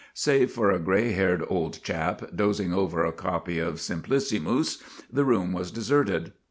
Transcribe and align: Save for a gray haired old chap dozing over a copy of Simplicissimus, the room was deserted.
Save 0.15 0.49
for 0.51 0.71
a 0.71 0.79
gray 0.79 1.11
haired 1.11 1.45
old 1.47 1.83
chap 1.83 2.23
dozing 2.35 2.73
over 2.73 3.05
a 3.05 3.11
copy 3.11 3.59
of 3.59 3.75
Simplicissimus, 3.75 4.79
the 5.13 5.23
room 5.25 5.53
was 5.53 5.69
deserted. 5.69 6.33